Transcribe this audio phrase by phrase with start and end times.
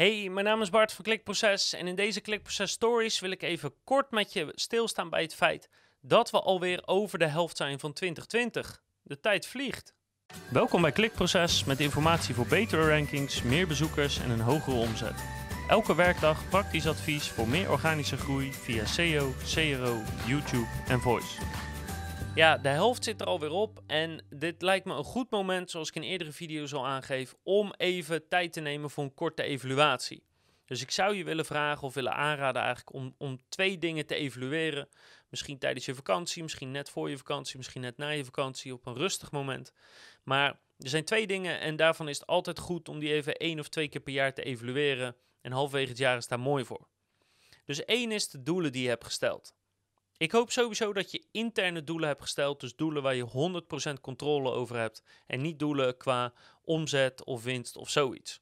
[0.00, 3.72] Hey, mijn naam is Bart van Klikproces en in deze Klikproces Stories wil ik even
[3.84, 5.68] kort met je stilstaan bij het feit
[6.00, 8.82] dat we alweer over de helft zijn van 2020.
[9.02, 9.94] De tijd vliegt.
[10.50, 15.24] Welkom bij Klikproces met informatie voor betere rankings, meer bezoekers en een hogere omzet.
[15.68, 21.38] Elke werkdag praktisch advies voor meer organische groei via SEO, CRO, YouTube en Voice.
[22.40, 25.88] Ja, de helft zit er alweer op en dit lijkt me een goed moment, zoals
[25.88, 30.22] ik in eerdere video's al aangeef, om even tijd te nemen voor een korte evaluatie.
[30.64, 34.14] Dus ik zou je willen vragen of willen aanraden eigenlijk om, om twee dingen te
[34.14, 34.88] evalueren.
[35.28, 38.86] Misschien tijdens je vakantie, misschien net voor je vakantie, misschien net na je vakantie op
[38.86, 39.72] een rustig moment.
[40.22, 43.58] Maar er zijn twee dingen en daarvan is het altijd goed om die even één
[43.58, 45.16] of twee keer per jaar te evalueren.
[45.40, 46.88] En halverwege het jaar is daar mooi voor.
[47.64, 49.54] Dus één is de doelen die je hebt gesteld.
[50.20, 53.62] Ik hoop sowieso dat je interne doelen hebt gesteld, dus doelen waar je
[53.96, 56.32] 100% controle over hebt en niet doelen qua
[56.64, 58.40] omzet of winst of zoiets.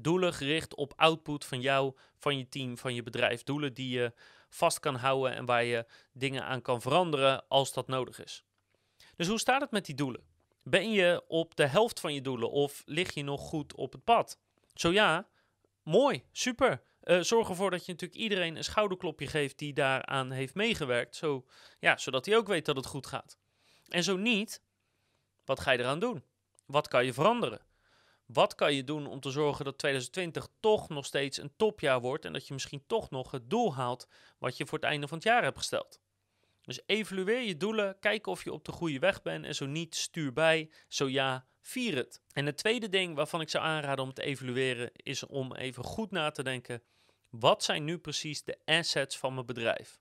[0.00, 3.42] Doelen gericht op output van jou, van je team, van je bedrijf.
[3.42, 4.12] Doelen die je
[4.48, 8.44] vast kan houden en waar je dingen aan kan veranderen als dat nodig is.
[9.14, 10.24] Dus hoe staat het met die doelen?
[10.62, 14.04] Ben je op de helft van je doelen of lig je nog goed op het
[14.04, 14.38] pad?
[14.74, 15.28] Zo ja,
[15.82, 16.82] mooi, super.
[17.06, 21.16] Uh, zorg ervoor dat je natuurlijk iedereen een schouderklopje geeft die daaraan heeft meegewerkt.
[21.16, 21.46] Zo,
[21.78, 23.38] ja, zodat hij ook weet dat het goed gaat.
[23.88, 24.62] En zo niet,
[25.44, 26.24] wat ga je eraan doen?
[26.64, 27.60] Wat kan je veranderen?
[28.26, 32.24] Wat kan je doen om te zorgen dat 2020 toch nog steeds een topjaar wordt
[32.24, 35.18] en dat je misschien toch nog het doel haalt wat je voor het einde van
[35.18, 36.00] het jaar hebt gesteld?
[36.66, 39.94] Dus evalueer je doelen, kijk of je op de goede weg bent en zo niet,
[39.94, 40.70] stuur bij.
[40.88, 42.20] Zo ja, vier het.
[42.32, 46.10] En het tweede ding waarvan ik zou aanraden om te evalueren is om even goed
[46.10, 46.82] na te denken
[47.30, 50.00] wat zijn nu precies de assets van mijn bedrijf?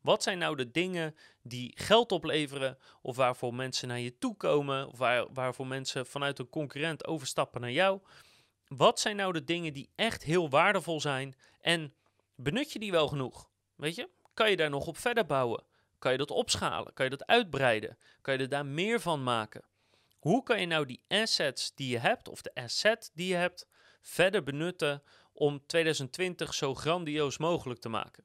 [0.00, 4.88] Wat zijn nou de dingen die geld opleveren of waarvoor mensen naar je toe komen
[4.88, 8.00] of waar, waarvoor mensen vanuit een concurrent overstappen naar jou?
[8.66, 11.94] Wat zijn nou de dingen die echt heel waardevol zijn en
[12.34, 13.50] benut je die wel genoeg?
[13.74, 15.64] Weet je, kan je daar nog op verder bouwen?
[15.98, 16.92] Kan je dat opschalen?
[16.92, 17.98] Kan je dat uitbreiden?
[18.20, 19.64] Kan je er daar meer van maken?
[20.18, 23.66] Hoe kan je nou die assets die je hebt of de asset die je hebt
[24.00, 25.02] verder benutten
[25.32, 28.24] om 2020 zo grandioos mogelijk te maken.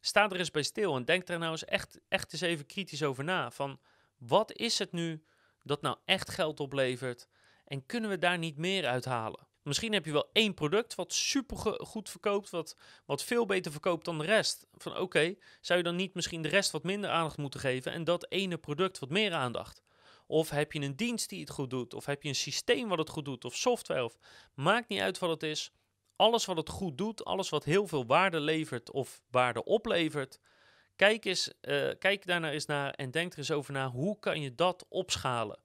[0.00, 3.02] Sta er eens bij stil en denk er nou eens echt, echt eens even kritisch
[3.02, 3.50] over na.
[3.50, 3.80] Van
[4.18, 5.24] wat is het nu
[5.62, 7.28] dat nou echt geld oplevert
[7.64, 9.46] en kunnen we daar niet meer uithalen?
[9.62, 11.56] Misschien heb je wel één product wat super
[11.86, 12.76] goed verkoopt, wat,
[13.06, 14.66] wat veel beter verkoopt dan de rest.
[14.72, 18.04] Van oké, zou je dan niet misschien de rest wat minder aandacht moeten geven en
[18.04, 19.82] dat ene product wat meer aandacht?
[20.26, 21.94] Of heb je een dienst die het goed doet?
[21.94, 23.44] Of heb je een systeem wat het goed doet?
[23.44, 24.04] Of software?
[24.04, 24.16] Of
[24.54, 25.72] maakt niet uit wat het is
[26.20, 30.40] alles wat het goed doet, alles wat heel veel waarde levert of waarde oplevert,
[30.96, 34.40] kijk, eens, uh, kijk daarnaar eens naar en denk er eens over na, hoe kan
[34.40, 35.58] je dat opschalen?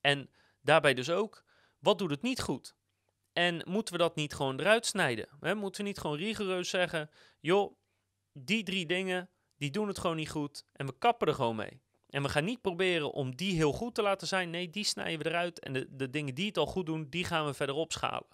[0.00, 0.30] En
[0.60, 1.44] daarbij dus ook,
[1.78, 2.74] wat doet het niet goed?
[3.34, 5.28] En moeten we dat niet gewoon eruit snijden?
[5.40, 7.76] Moeten we niet gewoon rigoureus zeggen, joh,
[8.32, 11.82] die drie dingen, die doen het gewoon niet goed en we kappen er gewoon mee.
[12.08, 14.50] En we gaan niet proberen om die heel goed te laten zijn.
[14.50, 15.60] Nee, die snijden we eruit.
[15.60, 18.26] En de, de dingen die het al goed doen, die gaan we verder opschalen.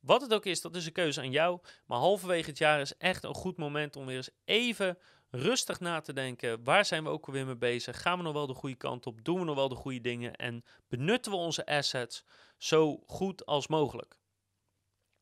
[0.00, 1.60] Wat het ook is, dat is een keuze aan jou.
[1.86, 4.98] Maar halverwege het jaar is echt een goed moment om weer eens even
[5.36, 6.64] rustig na te denken.
[6.64, 8.02] Waar zijn we ook alweer mee bezig?
[8.02, 9.24] Gaan we nog wel de goede kant op?
[9.24, 10.34] Doen we nog wel de goede dingen?
[10.36, 12.24] En benutten we onze assets
[12.56, 14.18] zo goed als mogelijk?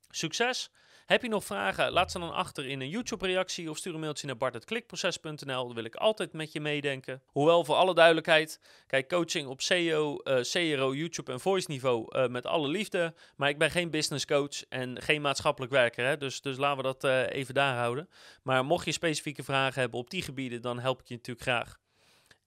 [0.09, 0.71] Succes!
[1.05, 1.93] Heb je nog vragen?
[1.93, 5.67] Laat ze dan achter in een YouTube-reactie of stuur een mailtje naar bart.klikproces.nl.
[5.67, 7.23] Dan wil ik altijd met je meedenken.
[7.27, 12.27] Hoewel, voor alle duidelijkheid, kijk, coaching op uh, eh, CRO, YouTube en voice niveau uh,
[12.27, 13.15] met alle liefde.
[13.37, 16.07] Maar ik ben geen business coach en geen maatschappelijk werker.
[16.07, 16.17] Hè?
[16.17, 18.09] Dus, dus laten we dat uh, even daar houden.
[18.43, 21.79] Maar mocht je specifieke vragen hebben op die gebieden, dan help ik je natuurlijk graag.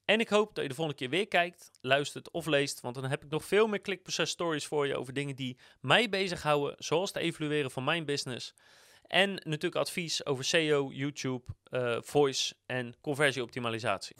[0.07, 3.06] En ik hoop dat je de volgende keer weer kijkt, luistert of leest, want dan
[3.06, 7.13] heb ik nog veel meer klikproces stories voor je over dingen die mij bezighouden, zoals
[7.13, 8.53] het evalueren van mijn business.
[9.07, 14.16] En natuurlijk advies over SEO, YouTube, uh, voice en conversieoptimalisatie.